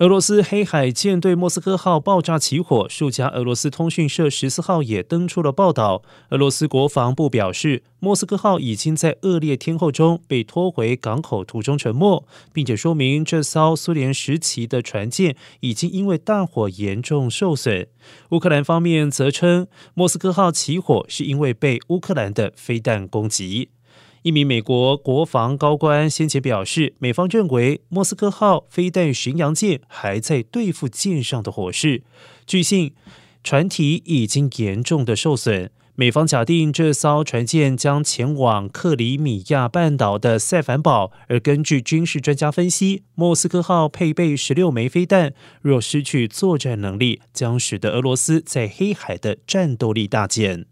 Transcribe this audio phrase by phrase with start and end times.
[0.00, 6.02] 俄罗斯黑海舰队莫斯科号爆炸起火，数家俄罗斯通讯社十四号也登出了报道。
[6.30, 17.86] 俄罗斯国防部表示，莫斯科号已经在恶劣天候中被拖回港口途中沉没，并且说明这艘苏联时期的船舰已经因为大火严重受损。
[18.30, 23.68] 乌克兰方面则称，莫斯科号起火是因为被乌克兰的飞弹攻击。
[24.22, 32.02] 一名美国国防高官先前表示，美方认为莫斯科号飞弹巡洋舰还在对付舰上的火势。
[32.46, 32.92] 据信，
[33.42, 35.70] 船体已经严重的受损。
[35.94, 45.32] 美方假定这艘船舰将前往克里米亚半岛的塞凡堡，而根据军事专家分析，莫斯科号配备十六枚飞弹，
[45.62, 50.66] 若失去作战能力，将使得俄罗斯在黑海的战斗力大减。